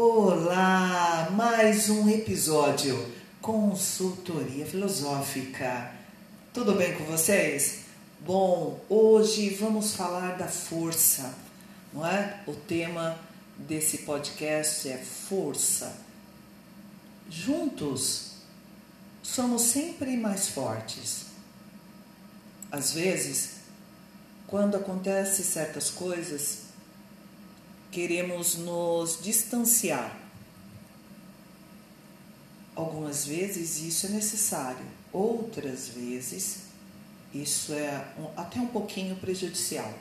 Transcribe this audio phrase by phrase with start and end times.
[0.00, 3.12] Olá, mais um episódio
[3.42, 5.90] Consultoria Filosófica.
[6.54, 7.80] Tudo bem com vocês?
[8.20, 11.34] Bom, hoje vamos falar da força,
[11.92, 12.44] não é?
[12.46, 13.18] O tema
[13.56, 15.92] desse podcast é força.
[17.28, 18.34] Juntos
[19.20, 21.24] somos sempre mais fortes.
[22.70, 23.54] Às vezes,
[24.46, 26.67] quando acontecem certas coisas,
[27.90, 30.16] queremos nos distanciar.
[32.74, 36.68] Algumas vezes isso é necessário, outras vezes
[37.34, 39.92] isso é até um pouquinho prejudicial.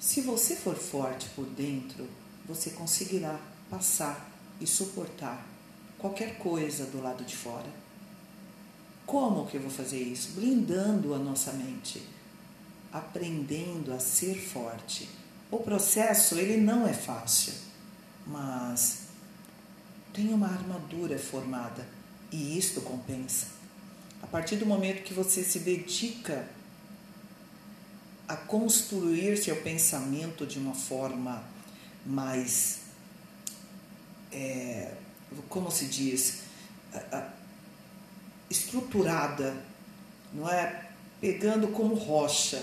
[0.00, 2.08] Se você for forte por dentro,
[2.46, 3.38] você conseguirá
[3.68, 4.30] passar
[4.60, 5.46] e suportar
[5.98, 7.68] qualquer coisa do lado de fora.
[9.04, 10.32] Como que eu vou fazer isso?
[10.32, 12.02] Blindando a nossa mente,
[12.92, 15.08] aprendendo a ser forte
[15.50, 17.52] o processo ele não é fácil,
[18.26, 19.06] mas
[20.12, 21.86] tem uma armadura formada
[22.32, 23.46] e isto compensa.
[24.22, 26.48] A partir do momento que você se dedica
[28.26, 31.44] a construir seu pensamento de uma forma
[32.04, 32.80] mais,
[34.32, 34.94] é,
[35.48, 36.40] como se diz,
[38.50, 39.56] estruturada,
[40.32, 40.88] não é?
[41.20, 42.62] Pegando como rocha,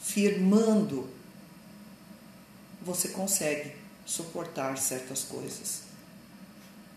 [0.00, 1.08] firmando
[2.82, 3.74] você consegue
[4.06, 5.82] suportar certas coisas.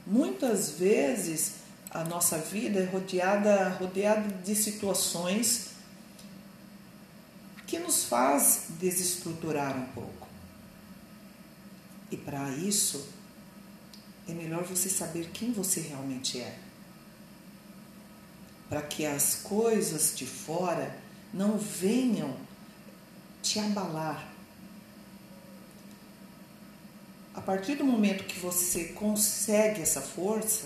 [0.05, 1.55] Muitas vezes
[1.89, 5.71] a nossa vida é rodeada, rodeada de situações
[7.67, 10.27] que nos faz desestruturar um pouco.
[12.09, 13.09] E para isso
[14.27, 16.57] é melhor você saber quem você realmente é.
[18.69, 20.97] Para que as coisas de fora
[21.33, 22.35] não venham
[23.41, 24.30] te abalar,
[27.41, 30.65] a partir do momento que você consegue essa força,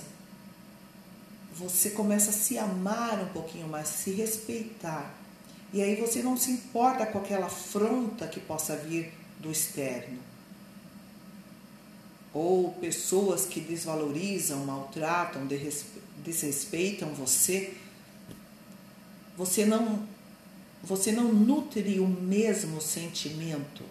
[1.55, 5.15] você começa a se amar um pouquinho mais, se respeitar.
[5.71, 10.19] E aí você não se importa com aquela afronta que possa vir do externo.
[12.33, 15.47] Ou pessoas que desvalorizam, maltratam,
[16.25, 17.73] desrespeitam você.
[19.37, 20.05] Você não
[20.83, 23.85] você não nutre o mesmo sentimento.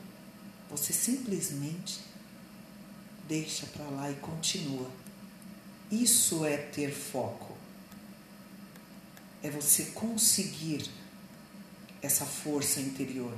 [0.71, 2.13] Você simplesmente
[3.29, 4.91] deixa para lá e continua.
[5.91, 7.57] Isso é ter foco.
[9.43, 10.91] É você conseguir
[12.03, 13.37] essa força interior.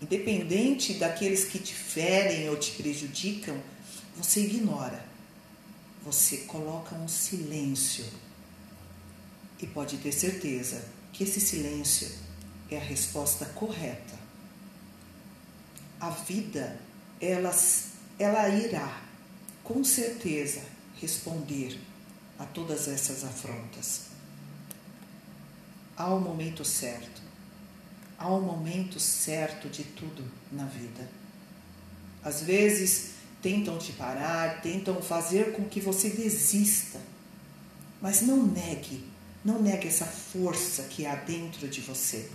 [0.00, 3.60] Independente daqueles que te ferem ou te prejudicam,
[4.16, 5.04] você ignora.
[6.04, 8.04] Você coloca um silêncio.
[9.60, 12.10] E pode ter certeza que esse silêncio
[12.70, 14.14] é a resposta correta.
[15.98, 16.78] A vida,
[17.20, 17.52] ela
[18.18, 19.02] ela irá,
[19.62, 20.62] com certeza,
[21.00, 21.78] responder
[22.38, 24.02] a todas essas afrontas.
[25.96, 27.22] Há um momento certo,
[28.18, 31.08] há um momento certo de tudo na vida.
[32.22, 33.12] Às vezes
[33.42, 37.00] tentam te parar, tentam fazer com que você desista,
[38.00, 39.04] mas não negue,
[39.44, 42.28] não negue essa força que há dentro de você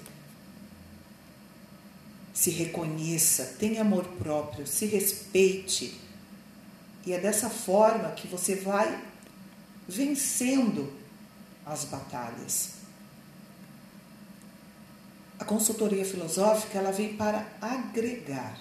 [2.41, 6.01] se reconheça, tenha amor próprio, se respeite.
[7.05, 8.99] E é dessa forma que você vai
[9.87, 10.91] vencendo
[11.63, 12.71] as batalhas.
[15.37, 18.57] A consultoria filosófica ela vem para agregar.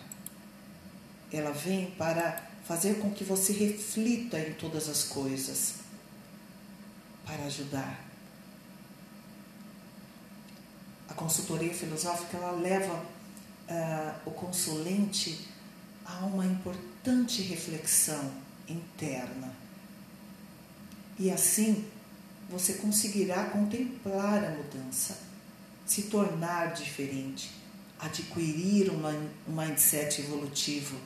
[1.33, 5.77] Ela vem para fazer com que você reflita em todas as coisas,
[7.25, 7.99] para ajudar.
[11.09, 13.19] A consultoria filosófica ela leva
[13.71, 15.49] uh, o consulente
[16.05, 18.31] a uma importante reflexão
[18.69, 19.53] interna.
[21.19, 21.87] E assim
[22.49, 25.19] você conseguirá contemplar a mudança,
[25.87, 27.53] se tornar diferente,
[27.99, 29.11] adquirir uma,
[29.49, 30.97] um mindset evolutivo.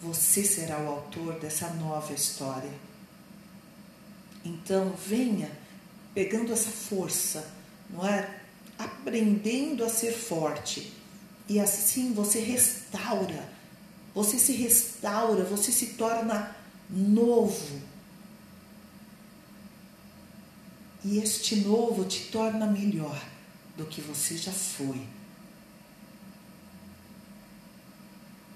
[0.00, 2.72] Você será o autor dessa nova história.
[4.44, 5.50] Então venha
[6.14, 7.52] pegando essa força,
[7.90, 8.41] não é?
[8.78, 10.92] Aprendendo a ser forte.
[11.48, 13.48] E assim você restaura,
[14.14, 16.54] você se restaura, você se torna
[16.88, 17.80] novo.
[21.04, 23.20] E este novo te torna melhor
[23.76, 25.00] do que você já foi.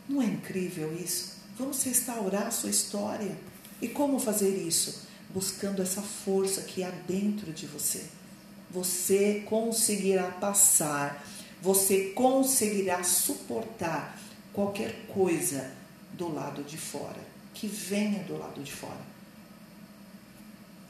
[0.08, 1.36] Não é incrível isso?
[1.58, 3.36] Vamos restaurar a sua história.
[3.82, 5.06] E como fazer isso?
[5.30, 8.06] Buscando essa força que há dentro de você
[8.76, 11.24] você conseguirá passar,
[11.62, 14.18] você conseguirá suportar
[14.52, 15.72] qualquer coisa
[16.12, 17.18] do lado de fora,
[17.54, 19.00] que venha do lado de fora.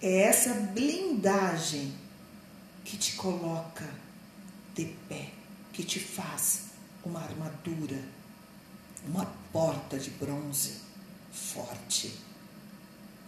[0.02, 1.94] É essa blindagem
[2.84, 3.88] que te coloca
[4.74, 5.30] de pé,
[5.72, 6.64] que te faz
[7.04, 8.02] uma armadura,
[9.06, 10.80] uma porta de bronze
[11.30, 12.18] forte.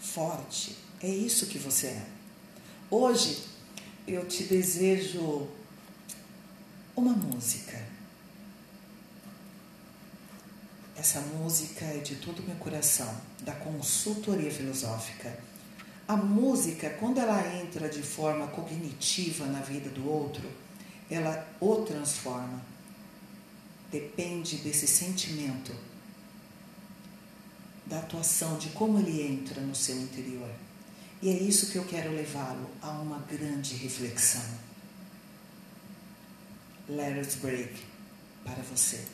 [0.01, 0.77] Forte.
[1.01, 2.07] É isso que você é.
[2.91, 3.58] Hoje
[4.09, 5.47] eu te desejo
[6.97, 7.79] uma música.
[10.97, 15.39] Essa música é de todo o meu coração, da consultoria filosófica.
[16.09, 20.51] A música, quando ela entra de forma cognitiva na vida do outro,
[21.11, 22.61] ela o transforma.
[23.93, 25.73] Depende desse sentimento,
[27.87, 30.51] da atuação, de como ele entra no seu interior.
[31.21, 34.45] E é isso que eu quero levá-lo a uma grande reflexão.
[36.89, 37.75] Let us break
[38.45, 39.05] para você.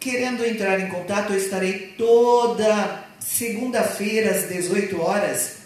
[0.00, 5.58] Querendo entrar em contato, eu estarei toda segunda-feira às 18 horas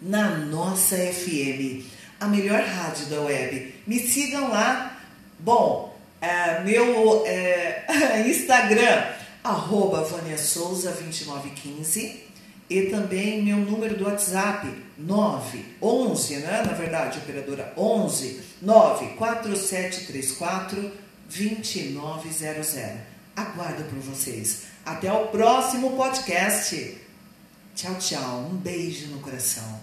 [0.00, 1.84] na nossa FM,
[2.18, 3.74] a melhor rádio da web.
[3.86, 4.98] Me sigam lá.
[5.38, 7.84] Bom, é, meu é,
[8.26, 9.04] Instagram,
[9.44, 12.24] arroba Vânia Souza 2915
[12.68, 14.66] e também meu número do WhatsApp,
[14.98, 16.64] 911, né?
[16.66, 20.90] Na verdade, operadora 11 94734
[21.28, 23.15] 2900.
[23.36, 24.62] Aguardo por vocês.
[24.84, 26.98] Até o próximo podcast.
[27.74, 28.48] Tchau, tchau.
[28.50, 29.78] Um beijo no coração.